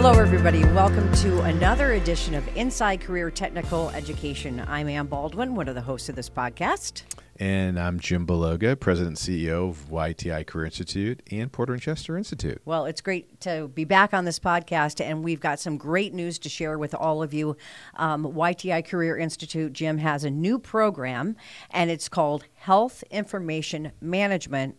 Hello, 0.00 0.12
everybody. 0.12 0.62
Welcome 0.62 1.12
to 1.16 1.40
another 1.40 1.94
edition 1.94 2.32
of 2.34 2.46
Inside 2.56 3.00
Career 3.00 3.32
Technical 3.32 3.90
Education. 3.90 4.64
I'm 4.68 4.88
Ann 4.88 5.08
Baldwin, 5.08 5.56
one 5.56 5.66
of 5.66 5.74
the 5.74 5.80
hosts 5.80 6.08
of 6.08 6.14
this 6.14 6.30
podcast. 6.30 7.02
And 7.40 7.80
I'm 7.80 7.98
Jim 7.98 8.24
Beloga, 8.24 8.78
President 8.78 9.18
and 9.18 9.36
CEO 9.36 9.70
of 9.70 9.90
YTI 9.90 10.46
Career 10.46 10.66
Institute 10.66 11.20
and 11.32 11.50
Porter 11.50 11.72
and 11.72 11.82
Chester 11.82 12.16
Institute. 12.16 12.62
Well, 12.64 12.84
it's 12.86 13.00
great 13.00 13.40
to 13.40 13.66
be 13.74 13.84
back 13.84 14.14
on 14.14 14.24
this 14.24 14.38
podcast, 14.38 15.04
and 15.04 15.24
we've 15.24 15.40
got 15.40 15.58
some 15.58 15.76
great 15.76 16.14
news 16.14 16.38
to 16.38 16.48
share 16.48 16.78
with 16.78 16.94
all 16.94 17.20
of 17.20 17.34
you. 17.34 17.56
Um, 17.96 18.24
YTI 18.24 18.86
Career 18.86 19.18
Institute, 19.18 19.72
Jim, 19.72 19.98
has 19.98 20.22
a 20.22 20.30
new 20.30 20.60
program, 20.60 21.34
and 21.72 21.90
it's 21.90 22.08
called 22.08 22.44
Health 22.54 23.02
Information 23.10 23.90
Management, 24.00 24.76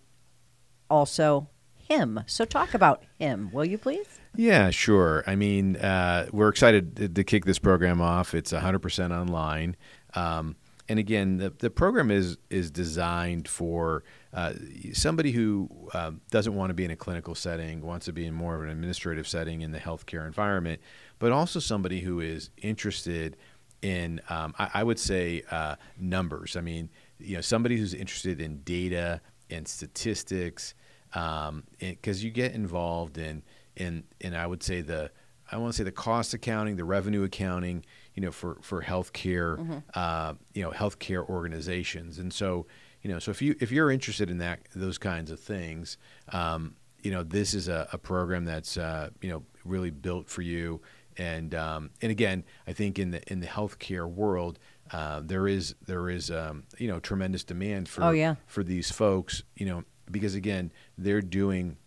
also 0.90 1.50
HIM. 1.76 2.22
So, 2.26 2.46
talk 2.46 2.74
about 2.74 3.04
HIM, 3.20 3.52
will 3.52 3.66
you 3.66 3.78
please? 3.78 4.19
Yeah, 4.36 4.70
sure. 4.70 5.24
I 5.28 5.36
mean, 5.36 5.76
uh, 5.78 6.28
we're 6.32 6.50
excited 6.50 7.16
to, 7.16 7.24
kick 7.24 7.46
this 7.46 7.60
program 7.60 8.00
off. 8.00 8.34
It's 8.34 8.54
100% 8.54 9.12
online. 9.12 9.76
Um, 10.14 10.56
and 10.88 10.98
again, 10.98 11.38
the, 11.38 11.52
the 11.52 11.70
program 11.70 12.10
is 12.10 12.38
is 12.50 12.72
designed 12.72 13.48
for 13.48 14.04
uh, 14.34 14.54
somebody 14.94 15.32
who 15.32 15.70
um, 15.94 16.20
doesn't 16.32 16.56
want 16.56 16.72
to 16.72 16.74
be 16.74 16.84
in 16.84 16.90
a 16.90 16.96
clinical 16.96 17.36
setting, 17.36 17.82
wants 17.82 18.08
to 18.08 18.14
be 18.14 18.26
in 18.26 18.34
more 18.34 18.56
of 18.56 18.64
an 18.64 18.70
administrative 18.70 19.28
setting 19.28 19.62
in 19.62 19.72
the 19.72 19.78
healthcare 19.78 20.26
environment, 20.26 20.82
but 21.20 21.32
also 21.32 21.60
somebody 21.60 22.02
who 22.02 22.20
is 22.22 22.50
interested 22.58 23.38
in, 23.84 24.20
um, 24.30 24.56
I, 24.58 24.70
I, 24.76 24.84
would 24.84 25.00
say, 25.00 25.44
uh, 25.52 25.76
numbers. 26.00 26.56
I 26.58 26.62
mean, 26.62 26.90
you 27.20 27.36
know, 27.36 27.42
somebody 27.42 27.78
who's 27.78 27.94
interested 27.94 28.42
in 28.42 28.62
data 28.64 29.22
and 29.52 29.68
statistics, 29.68 30.74
because 31.12 31.50
um, 31.50 32.26
you 32.26 32.30
get 32.30 32.54
involved 32.54 33.18
in 33.18 33.44
in 33.76 34.04
in 34.20 34.36
I 34.36 34.46
would 34.48 34.64
say 34.64 34.82
the 34.82 35.12
I 35.52 35.58
want 35.58 35.74
to 35.74 35.78
say 35.78 35.84
the 35.84 35.92
cost 35.92 36.34
accounting, 36.34 36.76
the 36.76 36.86
revenue 36.86 37.24
accounting, 37.24 37.86
you 38.14 38.22
know, 38.22 38.32
for 38.32 38.58
for 38.62 38.84
healthcare, 38.84 39.58
mm-hmm. 39.58 39.78
uh, 39.94 40.34
you 40.54 40.62
know, 40.62 40.72
healthcare 40.72 41.28
organizations. 41.28 42.20
And 42.20 42.32
so, 42.32 42.68
you 43.02 43.10
know, 43.10 43.20
so 43.20 43.32
if 43.32 43.42
you 43.42 43.56
if 43.60 43.72
you're 43.72 43.92
interested 43.92 44.30
in 44.30 44.38
that 44.40 44.60
those 44.76 44.98
kinds 44.98 45.32
of 45.32 45.40
things, 45.40 45.98
um, 46.32 46.76
you 47.02 47.12
know, 47.12 47.24
this 47.24 47.54
is 47.54 47.68
a, 47.68 47.88
a 47.94 47.98
program 47.98 48.46
that's 48.46 48.78
uh, 48.78 49.10
you 49.22 49.30
know 49.30 49.44
really 49.64 49.90
built 49.90 50.30
for 50.30 50.42
you. 50.42 50.82
And 51.18 51.54
um, 51.56 51.90
and 52.02 52.12
again, 52.12 52.44
I 52.68 52.74
think 52.74 53.00
in 53.00 53.12
the 53.12 53.22
in 53.32 53.40
the 53.40 53.48
healthcare 53.48 54.10
world, 54.10 54.60
uh, 54.92 55.22
there 55.24 55.48
is 55.48 55.76
there 55.86 56.10
is 56.10 56.30
um, 56.30 56.64
you 56.78 56.88
know 56.88 57.00
tremendous 57.00 57.44
demand 57.44 57.90
for 57.90 58.04
oh, 58.04 58.12
yeah. 58.12 58.36
for 58.46 58.64
these 58.64 58.92
folks, 58.92 59.44
you 59.56 59.66
know, 59.66 59.84
because 60.12 60.36
again, 60.36 60.72
they're 60.98 61.22
doing 61.22 61.78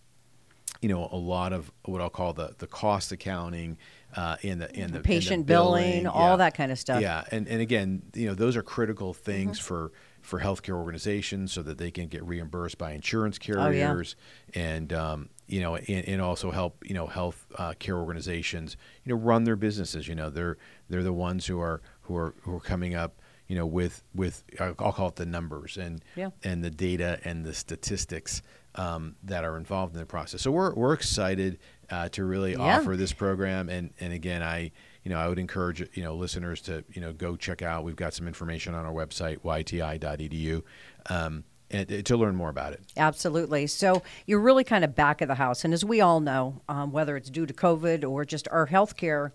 you 0.81 0.89
know 0.89 1.09
a 1.12 1.17
lot 1.17 1.53
of 1.53 1.70
what 1.84 2.01
I'll 2.01 2.11
call 2.11 2.33
the 2.33 2.55
the 2.59 2.67
cost 2.67 3.12
accounting 3.12 3.79
uh, 4.17 4.37
and 4.42 4.61
the 4.61 4.75
and 4.77 4.92
the 4.92 5.01
patient 5.01 5.33
and 5.33 5.42
the 5.45 5.53
billing, 5.53 6.03
billing, 6.03 6.06
all 6.06 6.37
that 6.37 6.55
kind 6.55 6.73
of 6.73 6.79
stuff. 6.79 7.01
Yeah, 7.01 7.25
and 7.31 7.48
and 7.48 7.61
again, 7.62 8.03
you 8.14 8.27
know, 8.27 8.34
those 8.34 8.56
are 8.56 8.62
critical 8.62 9.14
things 9.14 9.59
mm-hmm. 9.59 9.67
for 9.67 9.92
for 10.20 10.41
healthcare 10.41 10.75
organizations 10.75 11.53
so 11.53 11.62
that 11.62 11.79
they 11.79 11.91
can 11.91 12.09
get 12.09 12.25
reimbursed 12.25 12.79
by 12.79 12.92
insurance 12.92 13.39
carriers 13.39 14.14
oh, 14.17 14.53
yeah. 14.55 14.62
and 14.62 14.92
um, 14.92 15.29
you 15.47 15.61
know 15.61 15.77
and, 15.77 16.09
and, 16.09 16.20
also 16.20 16.51
help 16.51 16.83
you 16.84 16.95
know 16.95 17.07
health 17.07 17.47
uh, 17.57 17.75
care 17.79 17.97
organizations 17.97 18.77
you 19.05 19.14
know 19.14 19.20
run 19.20 19.45
their 19.45 19.57
businesses. 19.57 20.09
You 20.09 20.17
know, 20.17 20.31
they're 20.31 20.59
they're 20.89 21.05
the 21.05 21.12
ones 21.12 21.47
who 21.47 21.61
are 21.61 21.81
who 22.03 22.17
are 22.17 22.34
who 22.42 22.57
are 22.57 22.61
coming 22.61 22.95
up 22.95 23.22
you 23.53 23.58
know, 23.58 23.67
with 23.67 24.03
with 24.14 24.45
I'll 24.58 24.92
call 24.95 25.08
it 25.08 25.17
the 25.17 25.27
numbers 25.27 25.77
and 25.77 26.03
yeah. 26.17 26.31
and 26.42 26.64
the 26.64 26.70
data 26.70 27.20
and 27.22 27.45
the 27.45 27.53
statistics 27.53 28.41
um, 28.77 29.14
that 29.25 29.45
are 29.45 29.58
involved 29.58 29.92
in 29.95 30.00
the 30.00 30.06
process. 30.06 30.41
So 30.41 30.50
we're 30.50 30.72
we're 30.72 30.95
excited 30.95 31.58
uh, 31.91 32.08
to 32.12 32.25
really 32.25 32.53
yeah. 32.53 32.78
offer 32.78 32.97
this 32.97 33.12
program, 33.12 33.69
and 33.69 33.91
and 34.00 34.14
again, 34.14 34.42
I 34.42 34.73
you 35.05 35.11
know 35.11 35.19
I 35.19 35.28
would 35.28 35.39
encourage 35.39 35.86
you 35.95 36.03
know 36.03 36.14
listeners 36.14 36.62
to 36.62 36.83
you 36.95 37.02
know 37.02 37.12
go 37.12 37.36
check 37.36 37.61
out. 37.61 37.85
We've 37.85 37.95
got 37.95 38.14
some 38.14 38.27
information 38.27 38.74
on 38.74 38.86
our 38.86 38.92
website 38.92 39.41
yti.edu. 39.41 40.62
Um, 41.11 41.45
and 41.70 42.07
to 42.07 42.17
learn 42.17 42.35
more 42.35 42.48
about 42.48 42.73
it. 42.73 42.80
Absolutely. 42.96 43.67
So 43.67 44.02
you're 44.27 44.41
really 44.41 44.64
kind 44.64 44.83
of 44.83 44.95
back 44.95 45.20
of 45.20 45.29
the 45.29 45.35
house, 45.35 45.62
and 45.62 45.74
as 45.74 45.85
we 45.85 46.01
all 46.01 46.20
know, 46.20 46.62
um, 46.70 46.91
whether 46.91 47.18
it's 47.18 47.29
due 47.29 47.45
to 47.45 47.52
COVID 47.52 48.11
or 48.11 48.24
just 48.24 48.48
our 48.48 48.67
healthcare 48.67 49.33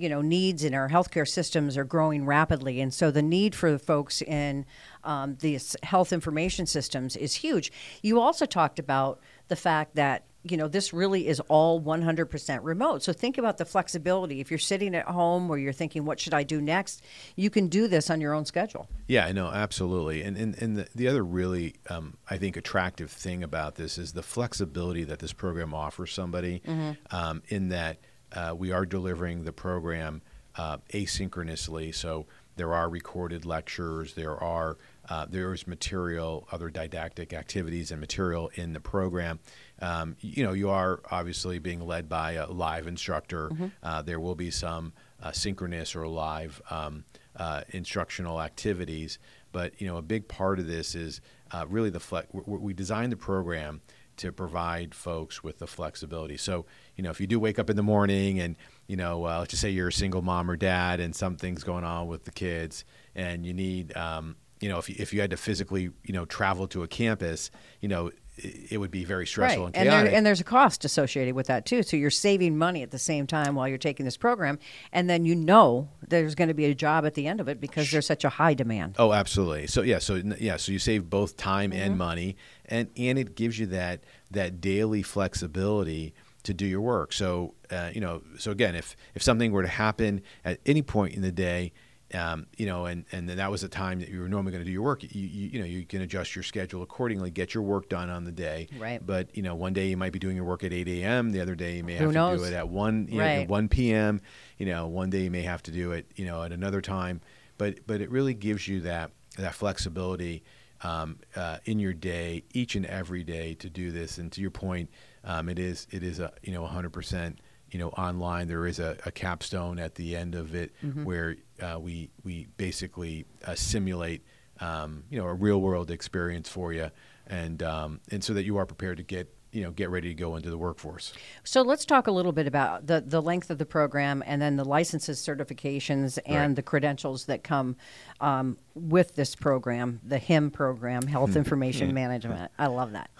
you 0.00 0.08
know 0.08 0.22
needs 0.22 0.64
in 0.64 0.74
our 0.74 0.88
healthcare 0.88 1.28
systems 1.28 1.76
are 1.76 1.84
growing 1.84 2.24
rapidly, 2.24 2.80
and 2.80 2.92
so 2.92 3.10
the 3.10 3.22
need 3.22 3.54
for 3.54 3.70
the 3.70 3.78
folks 3.78 4.22
in 4.22 4.64
um, 5.04 5.36
these 5.40 5.76
health 5.82 6.12
information 6.12 6.66
systems 6.66 7.16
is 7.16 7.34
huge. 7.34 7.72
You 8.02 8.20
also 8.20 8.46
talked 8.46 8.78
about 8.78 9.20
the 9.48 9.56
fact 9.56 9.96
that 9.96 10.24
you 10.42 10.56
know 10.56 10.68
this 10.68 10.92
really 10.92 11.28
is 11.28 11.40
all 11.48 11.80
100% 11.80 12.60
remote. 12.62 13.02
So 13.02 13.12
think 13.12 13.36
about 13.36 13.58
the 13.58 13.64
flexibility. 13.64 14.40
If 14.40 14.50
you're 14.50 14.58
sitting 14.58 14.94
at 14.94 15.06
home 15.06 15.50
or 15.50 15.58
you're 15.58 15.72
thinking 15.72 16.04
what 16.04 16.18
should 16.18 16.32
i 16.34 16.42
do 16.42 16.60
next? 16.60 17.02
You 17.36 17.50
can 17.50 17.68
do 17.68 17.88
this 17.88 18.08
on 18.10 18.20
your 18.20 18.32
own 18.32 18.46
schedule. 18.46 18.88
Yeah 19.06 19.26
i 19.26 19.32
know. 19.32 19.48
Absolutely. 19.48 20.22
And 20.22 20.36
and, 20.36 20.60
and 20.62 20.76
the, 20.78 20.88
the 20.94 21.08
other 21.08 21.24
really 21.24 21.74
um, 21.90 22.16
i 22.28 22.38
think 22.38 22.56
attractive 22.56 23.10
thing 23.10 23.42
about 23.42 23.74
this 23.74 23.98
is 23.98 24.12
the 24.12 24.22
flexibility 24.22 25.04
that 25.04 25.18
this 25.18 25.32
program 25.32 25.74
offers 25.74 26.12
somebody 26.12 26.62
mm-hmm. 26.66 26.92
um, 27.14 27.42
in 27.48 27.68
that 27.68 27.98
uh, 28.32 28.54
we 28.56 28.72
are 28.72 28.86
delivering 28.86 29.44
the 29.44 29.52
program 29.52 30.22
uh, 30.56 30.78
asynchronously. 30.92 31.94
So 31.94 32.26
there 32.56 32.74
are 32.74 32.88
recorded 32.90 33.46
lectures, 33.46 34.14
there 34.14 34.36
are 34.36 34.76
uh, 35.08 35.26
there 35.28 35.52
is 35.52 35.66
material, 35.66 36.46
other 36.52 36.70
didactic 36.70 37.32
activities 37.32 37.90
and 37.90 38.00
material 38.00 38.50
in 38.54 38.72
the 38.72 38.80
program. 38.80 39.40
Um, 39.80 40.16
you 40.20 40.44
know, 40.44 40.52
you 40.52 40.70
are 40.70 41.00
obviously 41.10 41.58
being 41.58 41.80
led 41.80 42.08
by 42.08 42.32
a 42.32 42.46
live 42.48 42.86
instructor. 42.86 43.48
Mm-hmm. 43.48 43.66
Uh, 43.82 44.02
there 44.02 44.20
will 44.20 44.36
be 44.36 44.50
some 44.50 44.92
uh, 45.20 45.32
synchronous 45.32 45.96
or 45.96 46.06
live 46.06 46.62
um, 46.70 47.04
uh, 47.34 47.62
instructional 47.70 48.40
activities, 48.40 49.18
but 49.50 49.80
you 49.80 49.86
know, 49.88 49.96
a 49.96 50.02
big 50.02 50.28
part 50.28 50.60
of 50.60 50.66
this 50.66 50.94
is 50.94 51.20
really 51.66 51.90
the 51.90 51.98
flex. 51.98 52.28
We 52.32 52.72
designed 52.72 53.10
the 53.10 53.16
program 53.16 53.80
to 54.20 54.32
provide 54.32 54.94
folks 54.94 55.42
with 55.42 55.58
the 55.58 55.66
flexibility. 55.66 56.36
So, 56.36 56.66
you 56.96 57.02
know, 57.02 57.10
if 57.10 57.20
you 57.20 57.26
do 57.26 57.40
wake 57.40 57.58
up 57.58 57.70
in 57.70 57.76
the 57.76 57.82
morning 57.82 58.38
and, 58.38 58.54
you 58.86 58.96
know, 58.96 59.26
uh, 59.26 59.38
let's 59.38 59.50
just 59.50 59.62
say 59.62 59.70
you're 59.70 59.88
a 59.88 59.92
single 59.92 60.20
mom 60.20 60.50
or 60.50 60.56
dad 60.56 61.00
and 61.00 61.16
something's 61.16 61.64
going 61.64 61.84
on 61.84 62.06
with 62.06 62.24
the 62.24 62.30
kids 62.30 62.84
and 63.14 63.46
you 63.46 63.54
need, 63.54 63.96
um, 63.96 64.36
you 64.60 64.68
know, 64.68 64.78
if 64.78 64.90
you, 64.90 64.96
if 64.98 65.14
you 65.14 65.22
had 65.22 65.30
to 65.30 65.38
physically, 65.38 65.90
you 66.04 66.12
know, 66.12 66.26
travel 66.26 66.68
to 66.68 66.82
a 66.82 66.88
campus, 66.88 67.50
you 67.80 67.88
know, 67.88 68.10
it 68.36 68.78
would 68.78 68.90
be 68.90 69.04
very 69.04 69.26
stressful 69.26 69.66
right. 69.66 69.76
and. 69.76 69.88
And, 69.88 70.06
there, 70.06 70.14
and, 70.14 70.26
there's 70.26 70.40
a 70.40 70.44
cost 70.44 70.84
associated 70.84 71.34
with 71.34 71.48
that 71.48 71.66
too. 71.66 71.82
So 71.82 71.96
you're 71.96 72.10
saving 72.10 72.56
money 72.56 72.82
at 72.82 72.90
the 72.90 72.98
same 72.98 73.26
time 73.26 73.54
while 73.54 73.68
you're 73.68 73.78
taking 73.78 74.04
this 74.04 74.16
program, 74.16 74.58
and 74.92 75.10
then 75.10 75.24
you 75.24 75.34
know 75.34 75.88
there's 76.06 76.34
going 76.34 76.48
to 76.48 76.54
be 76.54 76.66
a 76.66 76.74
job 76.74 77.04
at 77.04 77.14
the 77.14 77.26
end 77.26 77.40
of 77.40 77.48
it 77.48 77.60
because 77.60 77.90
there's 77.90 78.06
such 78.06 78.24
a 78.24 78.28
high 78.28 78.54
demand. 78.54 78.96
Oh, 78.98 79.12
absolutely. 79.12 79.66
So 79.66 79.82
yeah, 79.82 79.98
so 79.98 80.22
yeah, 80.38 80.56
so 80.56 80.72
you 80.72 80.78
save 80.78 81.10
both 81.10 81.36
time 81.36 81.70
mm-hmm. 81.70 81.80
and 81.80 81.98
money, 81.98 82.36
and 82.66 82.88
and 82.96 83.18
it 83.18 83.34
gives 83.34 83.58
you 83.58 83.66
that 83.66 84.04
that 84.30 84.60
daily 84.60 85.02
flexibility 85.02 86.14
to 86.44 86.54
do 86.54 86.66
your 86.66 86.80
work. 86.80 87.12
So 87.12 87.54
uh, 87.70 87.90
you 87.92 88.00
know, 88.00 88.22
so 88.38 88.50
again, 88.50 88.74
if 88.74 88.96
if 89.14 89.22
something 89.22 89.52
were 89.52 89.62
to 89.62 89.68
happen 89.68 90.22
at 90.44 90.60
any 90.66 90.82
point 90.82 91.14
in 91.14 91.22
the 91.22 91.32
day, 91.32 91.72
um, 92.14 92.46
you 92.56 92.66
know, 92.66 92.86
and 92.86 93.04
and 93.12 93.28
then 93.28 93.36
that 93.36 93.50
was 93.50 93.62
the 93.62 93.68
time 93.68 94.00
that 94.00 94.08
you 94.08 94.20
were 94.20 94.28
normally 94.28 94.52
going 94.52 94.62
to 94.62 94.66
do 94.66 94.72
your 94.72 94.82
work. 94.82 95.02
You, 95.02 95.08
you, 95.12 95.48
you 95.48 95.58
know 95.60 95.66
you 95.66 95.84
can 95.84 96.02
adjust 96.02 96.34
your 96.34 96.42
schedule 96.42 96.82
accordingly, 96.82 97.30
get 97.30 97.54
your 97.54 97.62
work 97.62 97.88
done 97.88 98.10
on 98.10 98.24
the 98.24 98.32
day. 98.32 98.68
Right. 98.78 99.04
But 99.04 99.36
you 99.36 99.42
know, 99.42 99.54
one 99.54 99.72
day 99.72 99.88
you 99.88 99.96
might 99.96 100.12
be 100.12 100.18
doing 100.18 100.36
your 100.36 100.44
work 100.44 100.64
at 100.64 100.72
8 100.72 100.88
a.m. 100.88 101.30
The 101.30 101.40
other 101.40 101.54
day 101.54 101.76
you 101.76 101.84
may 101.84 101.96
Who 101.96 102.04
have 102.06 102.14
knows? 102.14 102.40
to 102.40 102.46
do 102.46 102.52
it 102.52 102.56
at 102.56 102.68
one 102.68 103.08
you 103.10 103.20
right. 103.20 103.48
know, 103.48 103.52
1 103.52 103.68
p.m. 103.68 104.20
You 104.58 104.66
know, 104.66 104.88
one 104.88 105.10
day 105.10 105.22
you 105.22 105.30
may 105.30 105.42
have 105.42 105.62
to 105.64 105.70
do 105.70 105.92
it 105.92 106.10
you 106.16 106.26
know 106.26 106.42
at 106.42 106.52
another 106.52 106.80
time. 106.80 107.20
But 107.58 107.86
but 107.86 108.00
it 108.00 108.10
really 108.10 108.34
gives 108.34 108.66
you 108.66 108.80
that 108.80 109.10
that 109.36 109.54
flexibility 109.54 110.42
um, 110.82 111.18
uh, 111.36 111.58
in 111.64 111.78
your 111.78 111.92
day, 111.92 112.44
each 112.52 112.74
and 112.74 112.86
every 112.86 113.22
day, 113.22 113.54
to 113.54 113.68
do 113.68 113.90
this. 113.90 114.18
And 114.18 114.32
to 114.32 114.40
your 114.40 114.50
point, 114.50 114.90
um, 115.24 115.48
it 115.48 115.58
is 115.58 115.86
it 115.90 116.02
is 116.02 116.20
a 116.20 116.32
you 116.42 116.52
know 116.52 116.62
100 116.62 116.90
percent 116.90 117.40
you 117.70 117.78
know 117.78 117.88
online. 117.90 118.48
There 118.48 118.66
is 118.66 118.78
a, 118.78 118.96
a, 119.04 119.10
capstone 119.10 119.78
at 119.78 119.94
the 119.94 120.16
end 120.16 120.34
of 120.34 120.54
it 120.54 120.72
mm-hmm. 120.84 121.04
where 121.04 121.36
uh, 121.60 121.78
we 121.80 122.10
we 122.24 122.48
basically 122.56 123.26
uh, 123.44 123.54
simulate 123.54 124.24
um, 124.60 125.04
you 125.10 125.18
know 125.18 125.26
a 125.26 125.34
real 125.34 125.60
world 125.60 125.90
experience 125.90 126.48
for 126.48 126.72
you, 126.72 126.90
and 127.26 127.62
um, 127.62 128.00
and 128.10 128.22
so 128.22 128.34
that 128.34 128.44
you 128.44 128.56
are 128.56 128.66
prepared 128.66 128.96
to 128.98 129.02
get 129.02 129.32
you 129.52 129.62
know 129.62 129.70
get 129.70 129.90
ready 129.90 130.08
to 130.08 130.14
go 130.14 130.36
into 130.36 130.50
the 130.50 130.58
workforce. 130.58 131.12
So 131.44 131.62
let's 131.62 131.84
talk 131.84 132.06
a 132.06 132.12
little 132.12 132.32
bit 132.32 132.46
about 132.46 132.86
the 132.86 133.00
the 133.00 133.22
length 133.22 133.50
of 133.50 133.58
the 133.58 133.66
program 133.66 134.22
and 134.26 134.40
then 134.40 134.56
the 134.56 134.64
licenses, 134.64 135.20
certifications, 135.20 136.18
and 136.26 136.50
right. 136.50 136.56
the 136.56 136.62
credentials 136.62 137.26
that 137.26 137.42
come 137.42 137.76
um, 138.20 138.58
with 138.74 139.14
this 139.14 139.34
program, 139.34 140.00
the 140.04 140.18
HIM 140.18 140.50
program, 140.50 141.06
Health 141.06 141.36
Information 141.36 141.94
Management. 141.94 142.50
I 142.58 142.66
love 142.66 142.92
that. 142.92 143.10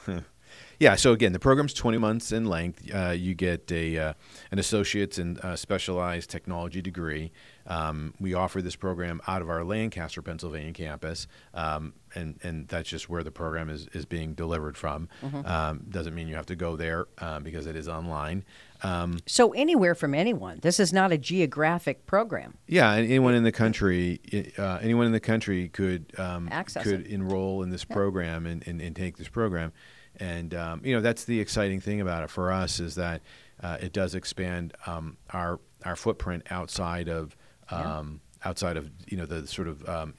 Yeah. 0.79 0.94
So 0.94 1.12
again, 1.12 1.32
the 1.32 1.38
program's 1.38 1.75
20 1.75 1.99
months 1.99 2.32
in 2.32 2.47
length. 2.47 2.82
Uh, 2.93 3.11
you 3.11 3.35
get 3.35 3.70
a 3.70 3.99
uh, 3.99 4.12
an 4.50 4.58
associate's 4.58 5.19
and 5.19 5.38
uh, 5.41 5.56
specialized 5.56 6.31
technology 6.31 6.81
degree. 6.82 7.32
Um, 7.67 8.14
we 8.19 8.35
offer 8.35 8.62
this 8.62 8.76
program 8.76 9.20
out 9.29 9.43
of 9.43 9.50
our 9.50 9.62
Lancaster, 9.62 10.23
Pennsylvania 10.23 10.73
campus, 10.73 11.26
um, 11.55 11.93
and 12.14 12.38
and 12.43 12.67
that's 12.69 12.88
just 12.88 13.08
where 13.08 13.23
the 13.23 13.31
program 13.31 13.69
is 13.70 13.87
is 13.93 14.05
being 14.06 14.35
delivered 14.35 14.76
from. 14.76 15.08
Mm-hmm. 15.23 15.47
Um, 15.47 15.87
doesn't 15.88 16.14
mean 16.14 16.26
you 16.29 16.35
have 16.35 16.47
to 16.47 16.56
go 16.56 16.76
there 16.76 17.06
uh, 17.19 17.41
because 17.41 17.67
it 17.67 17.76
is 17.76 17.88
online. 17.88 18.44
Um, 18.82 19.19
So 19.26 19.52
anywhere 19.52 19.94
from 19.94 20.14
anyone. 20.14 20.58
This 20.62 20.81
is 20.81 20.93
not 20.93 21.12
a 21.12 21.19
geographic 21.19 22.06
program. 22.06 22.56
Yeah, 22.67 22.93
anyone 22.93 23.35
in 23.35 23.44
the 23.44 23.52
country, 23.52 24.20
uh, 24.58 24.79
anyone 24.81 25.05
in 25.06 25.12
the 25.12 25.20
country 25.20 25.69
could 25.69 26.12
um, 26.19 26.49
Access 26.50 26.85
could 26.85 27.02
it. 27.02 27.06
enroll 27.08 27.62
in 27.62 27.69
this 27.70 27.85
program 27.85 28.47
and, 28.47 28.67
and, 28.67 28.81
and 28.81 28.97
take 28.97 29.19
this 29.19 29.29
program, 29.29 29.73
and 30.20 30.55
um, 30.55 30.82
you 30.84 30.94
know 30.94 31.00
that's 31.00 31.25
the 31.25 31.40
exciting 31.40 31.81
thing 31.81 32.00
about 32.00 32.22
it 32.22 32.31
for 32.31 32.52
us 32.52 32.78
is 32.78 32.94
that 32.96 33.20
uh, 33.62 33.78
it 33.81 33.93
does 33.93 34.14
expand 34.14 34.75
um, 34.87 35.17
our 35.31 35.58
our 35.84 35.96
footprint 35.96 36.44
outside 36.50 37.08
of 37.08 37.34
um, 37.70 38.20
outside 38.44 38.76
of 38.76 38.90
you 39.08 39.17
know 39.17 39.26
the 39.26 39.46
sort 39.46 39.67
of 39.69 39.87
um, 39.88 40.14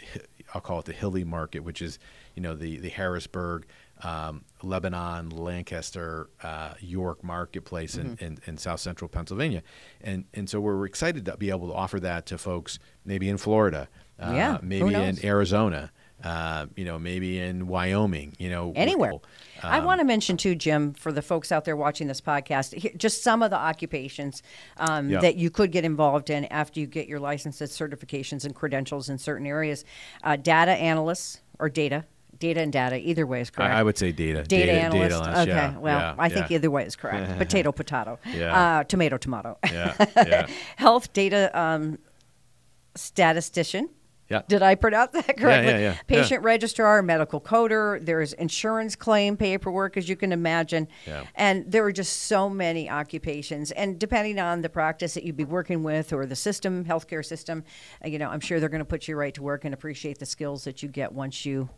I'll 0.54 0.62
call 0.62 0.80
it 0.80 0.86
the 0.86 0.94
hilly 0.94 1.24
market, 1.24 1.60
which 1.60 1.82
is 1.82 2.00
you 2.36 2.42
know 2.42 2.56
the 2.56 2.78
the 2.78 2.90
Harrisburg. 2.90 3.66
Um, 4.04 4.46
Lebanon, 4.64 5.30
Lancaster, 5.30 6.28
uh, 6.42 6.74
York 6.80 7.24
marketplace 7.24 7.98
in, 7.98 8.16
Mm-hmm. 8.16 8.26
in, 8.26 8.38
in 8.48 8.58
South 8.58 8.80
Central 8.80 9.08
Pennsylvania, 9.08 9.62
and 10.02 10.26
and 10.34 10.50
so 10.50 10.60
we're 10.60 10.88
excited 10.88 11.24
to 11.26 11.38
be 11.38 11.52
able 11.52 11.68
to 11.68 11.74
offer 11.76 12.00
that 12.00 12.26
to 12.28 12.40
folks 12.40 12.80
maybe 13.06 13.30
in 13.30 13.38
Florida, 13.38 13.88
uh, 14.20 14.32
Yeah, 14.34 14.58
maybe 14.64 14.96
in? 14.96 15.24
Arizona, 15.24 15.92
uh, 16.24 16.66
you 16.76 16.86
know, 16.86 16.98
maybe 17.00 17.40
in 17.40 17.68
Wyoming, 17.68 18.34
you 18.38 18.50
know, 18.50 18.74
Anywhere. 18.76 19.14
I 19.64 19.78
Um, 19.80 19.86
want 19.86 20.00
to 20.00 20.06
mention 20.06 20.38
too, 20.38 20.56
Jim, 20.56 20.94
for 20.94 21.12
the 21.12 21.22
folks 21.22 21.52
out 21.52 21.66
there 21.66 21.76
watching 21.76 22.08
this 22.08 22.20
podcast, 22.22 22.98
just 22.98 23.24
some 23.24 23.44
of 23.44 23.52
the 23.52 23.58
occupations 23.58 24.42
um, 24.78 25.10
Yeah. 25.10 25.20
that 25.20 25.36
you 25.36 25.50
could 25.52 25.72
get 25.72 25.86
involved 25.86 26.30
in 26.30 26.46
after 26.46 26.80
you 26.80 26.88
get 26.88 27.08
your 27.08 27.20
licenses, 27.20 27.72
certifications, 27.72 28.44
and 28.44 28.56
credentials 28.56 29.10
in 29.10 29.18
certain 29.18 29.46
areas. 29.46 29.86
Uh, 30.24 30.36
data 30.36 30.72
analysts 30.72 31.42
or 31.60 31.70
data, 31.70 32.06
data 32.40 32.60
and 32.60 32.74
data, 32.74 32.98
either 32.98 33.28
way 33.28 33.40
is 33.42 33.52
correct. 33.52 33.72
I, 33.72 33.80
I 33.82 33.84
would 33.84 33.98
say 34.00 34.12
data, 34.12 34.42
Data, 34.44 34.72
analyst. 34.72 35.16
analyst, 35.16 35.42
okay. 35.42 35.52
yeah, 35.52 35.78
well, 35.78 36.00
yeah, 36.00 36.16
I 36.18 36.30
think 36.30 36.50
yeah. 36.50 36.56
either 36.56 36.72
way 36.72 36.86
is 36.86 36.96
correct. 36.96 37.38
potato, 37.38 37.72
potato. 37.72 38.18
Yeah. 38.34 38.80
Uh, 38.80 38.84
tomato, 38.86 39.18
tomato. 39.18 39.60
Yeah, 39.72 39.94
yeah. 40.16 40.48
Health 40.78 41.14
data 41.14 41.52
um, 41.54 42.00
statistician. 42.96 43.90
Yeah. 44.32 44.44
Did 44.48 44.62
I 44.64 44.76
pronounce 44.76 45.12
that 45.12 45.26
correctly? 45.38 45.72
yeah, 45.72 45.78
yeah, 45.78 45.98
Patient 46.08 46.44
registrar, 46.44 47.02
medical 47.02 47.42
coder. 47.42 48.04
There's 48.04 48.32
insurance 48.34 48.96
claim 48.96 49.36
paperwork, 49.36 49.98
as 49.98 50.08
you 50.08 50.16
can 50.16 50.32
imagine. 50.32 50.88
Yeah. 51.06 51.26
And 51.36 51.70
there 51.70 51.84
are 51.84 51.92
just 51.92 52.24
so 52.24 52.50
many 52.50 52.90
occupations. 52.90 53.72
And 53.72 54.00
depending 54.00 54.40
on 54.40 54.62
the 54.62 54.70
practice 54.70 55.14
that 55.16 55.24
you'd 55.24 55.36
be 55.36 55.44
working 55.44 55.84
with 55.84 56.14
or 56.14 56.26
the 56.26 56.36
system, 56.36 56.86
healthcare 56.86 57.26
system, 57.26 57.66
uh, 58.04 58.08
you 58.08 58.18
know, 58.18 58.30
I'm 58.30 58.40
sure 58.40 58.62
they're 58.62 58.70
going 58.70 58.80
to 58.80 58.86
put 58.86 59.08
you 59.08 59.18
right 59.18 59.34
to 59.34 59.44
work 59.44 59.66
and 59.66 59.74
appreciate 59.74 60.18
the 60.18 60.26
skills 60.26 60.64
that 60.64 60.82
you 60.82 60.88
get 60.88 61.12
once 61.12 61.46
you 61.46 61.70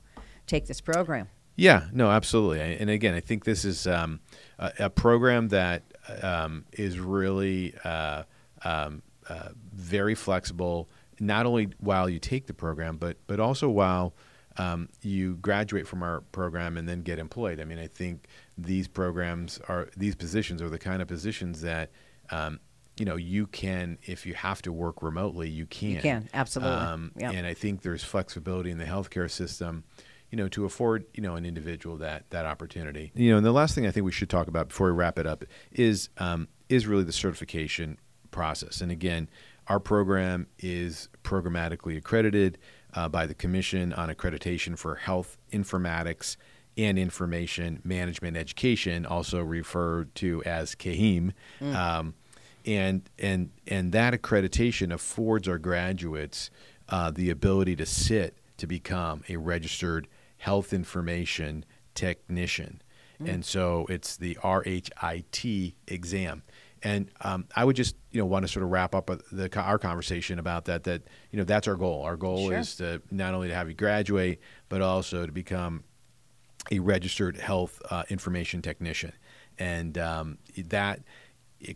take 0.45 0.67
this 0.67 0.79
program. 0.79 1.27
Yeah, 1.55 1.85
no, 1.91 2.09
absolutely. 2.09 2.61
And 2.61 2.89
again, 2.89 3.13
I 3.13 3.19
think 3.19 3.45
this 3.45 3.63
is 3.65 3.85
um, 3.85 4.19
a, 4.57 4.71
a 4.79 4.89
program 4.89 5.49
that 5.49 5.83
um, 6.21 6.65
is 6.73 6.99
really 6.99 7.75
uh, 7.83 8.23
um, 8.63 9.03
uh, 9.29 9.49
very 9.73 10.15
flexible. 10.15 10.89
Not 11.19 11.45
only 11.45 11.69
while 11.79 12.09
you 12.09 12.19
take 12.19 12.47
the 12.47 12.53
program, 12.53 12.97
but 12.97 13.17
but 13.27 13.39
also 13.39 13.69
while 13.69 14.13
um, 14.57 14.89
you 15.01 15.35
graduate 15.35 15.87
from 15.87 16.03
our 16.03 16.21
program 16.31 16.77
and 16.77 16.87
then 16.87 17.01
get 17.01 17.19
employed. 17.19 17.59
I 17.59 17.65
mean, 17.65 17.79
I 17.79 17.87
think 17.87 18.27
these 18.57 18.87
programs 18.87 19.59
are 19.67 19.89
these 19.97 20.15
positions 20.15 20.61
are 20.61 20.69
the 20.69 20.79
kind 20.79 21.01
of 21.01 21.07
positions 21.07 21.61
that. 21.61 21.91
Um, 22.29 22.59
you 22.95 23.05
know, 23.05 23.15
you 23.15 23.47
can 23.47 23.97
if 24.03 24.23
you 24.23 24.35
have 24.35 24.61
to 24.61 24.71
work 24.71 25.01
remotely, 25.01 25.49
you 25.49 25.65
can. 25.65 25.99
can, 25.99 26.29
absolutely. 26.31 26.75
Um, 26.75 27.11
Yeah. 27.17 27.31
And 27.31 27.47
I 27.47 27.55
think 27.55 27.81
there's 27.81 28.03
flexibility 28.03 28.69
in 28.69 28.77
the 28.77 28.85
healthcare 28.85 29.31
system, 29.31 29.83
you 30.29 30.37
know, 30.37 30.47
to 30.49 30.63
afford 30.65 31.05
you 31.15 31.23
know 31.23 31.35
an 31.35 31.43
individual 31.43 31.97
that 31.97 32.29
that 32.29 32.45
opportunity. 32.45 33.11
You 33.15 33.31
know, 33.31 33.37
and 33.37 33.45
the 33.45 33.51
last 33.51 33.73
thing 33.73 33.87
I 33.87 33.91
think 33.91 34.05
we 34.05 34.11
should 34.11 34.29
talk 34.29 34.47
about 34.47 34.67
before 34.67 34.87
we 34.87 34.93
wrap 34.93 35.17
it 35.17 35.25
up 35.25 35.43
is 35.71 36.09
um, 36.19 36.47
is 36.69 36.85
really 36.85 37.03
the 37.03 37.11
certification 37.11 37.97
process. 38.29 38.81
And 38.81 38.91
again, 38.91 39.29
our 39.67 39.79
program 39.79 40.47
is 40.59 41.09
programmatically 41.23 41.97
accredited 41.97 42.57
uh, 42.93 43.09
by 43.09 43.25
the 43.25 43.33
Commission 43.33 43.93
on 43.93 44.09
Accreditation 44.09 44.77
for 44.77 44.95
Health 44.95 45.37
Informatics 45.51 46.35
and 46.77 46.97
Information 46.97 47.81
Management 47.83 48.35
Education, 48.35 49.05
also 49.05 49.41
referred 49.41 50.13
to 50.15 50.43
as 50.43 50.75
CAHIIM. 50.75 51.33
Um, 51.75 52.15
and 52.65 53.09
and 53.19 53.49
and 53.67 53.91
that 53.91 54.13
accreditation 54.13 54.93
affords 54.93 55.47
our 55.47 55.57
graduates 55.57 56.49
uh, 56.89 57.11
the 57.11 57.29
ability 57.29 57.75
to 57.75 57.85
sit 57.85 58.37
to 58.57 58.67
become 58.67 59.23
a 59.27 59.35
registered 59.35 60.07
health 60.37 60.71
information 60.73 61.65
technician, 61.93 62.81
and 63.19 63.43
so 63.45 63.85
it's 63.89 64.15
the 64.17 64.37
RHIT 64.43 65.73
exam. 65.87 66.43
And 66.83 67.09
um, 67.21 67.45
I 67.55 67.63
would 67.63 67.75
just 67.77 67.95
you 68.11 68.19
know 68.19 68.25
want 68.25 68.43
to 68.43 68.51
sort 68.51 68.63
of 68.63 68.69
wrap 68.69 68.93
up 68.93 69.09
uh, 69.09 69.17
the 69.31 69.49
our 69.59 69.79
conversation 69.79 70.37
about 70.37 70.65
that. 70.65 70.83
That 70.83 71.03
you 71.31 71.37
know 71.37 71.45
that's 71.45 71.67
our 71.67 71.75
goal. 71.75 72.03
Our 72.03 72.17
goal 72.17 72.49
Sure. 72.49 72.57
is 72.57 72.75
to 72.75 73.01
not 73.09 73.33
only 73.33 73.47
to 73.47 73.55
have 73.55 73.69
you 73.69 73.73
graduate, 73.73 74.39
but 74.69 74.81
also 74.81 75.25
to 75.25 75.31
become 75.31 75.83
a 76.71 76.79
registered 76.79 77.37
health 77.37 77.81
uh, 77.89 78.03
information 78.09 78.61
technician, 78.61 79.13
and 79.57 79.97
um, 79.97 80.37
that 80.57 81.01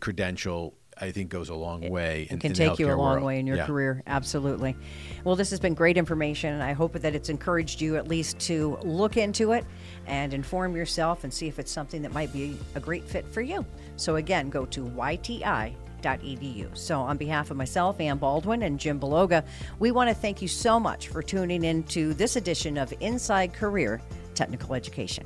credential 0.02 0.76
I 1.00 1.12
think 1.12 1.30
goes 1.30 1.50
a 1.50 1.56
long 1.56 1.88
way. 1.90 2.28
in, 2.30 2.38
It 2.38 2.42
can 2.42 2.52
in 2.52 2.56
take 2.58 2.80
you 2.80 2.88
a 2.88 2.96
long 2.96 3.14
world. 3.16 3.24
way 3.24 3.40
in 3.40 3.48
your 3.48 3.58
Yeah. 3.58 3.66
career. 3.66 4.04
Absolutely. 4.08 4.76
Well, 5.24 5.36
this 5.36 5.50
has 5.52 5.60
been 5.60 5.74
great 5.74 5.98
information, 5.98 6.54
and 6.54 6.64
I 6.64 6.74
hope 6.74 6.94
that 6.94 7.14
it's 7.16 7.30
encouraged 7.30 7.82
you 7.82 7.96
at 7.98 8.08
least 8.08 8.40
to 8.40 8.78
look 8.84 9.18
into 9.18 9.52
it 9.52 9.66
and 10.08 10.34
inform 10.34 10.76
yourself 10.76 11.24
and 11.24 11.34
see 11.34 11.48
if 11.48 11.60
it's 11.60 11.72
something 11.72 12.02
that 12.02 12.14
might 12.14 12.32
be 12.34 12.58
a 12.76 12.80
great 12.80 13.04
fit 13.08 13.28
for 13.28 13.42
you. 13.42 13.66
So, 13.96 14.16
again, 14.16 14.50
go 14.50 14.66
to 14.66 14.86
yti.edu. 16.02 16.78
So, 16.78 17.00
on 17.02 17.18
behalf 17.18 17.52
of 17.52 17.58
myself, 17.58 18.00
Ann 18.00 18.18
Baldwin, 18.18 18.64
and 18.64 18.80
Jim 18.80 19.00
Beloga, 19.00 19.44
we 19.80 19.92
want 19.92 20.10
to 20.10 20.16
thank 20.16 20.42
you 20.42 20.48
so 20.48 20.80
much 20.80 21.08
for 21.10 21.22
tuning 21.22 21.64
in 21.64 21.84
to 21.84 22.14
this 22.14 22.36
edition 22.36 22.78
of 22.78 22.94
Inside 23.00 23.54
Career 23.54 24.02
Technical 24.34 24.74
Education. 24.76 25.26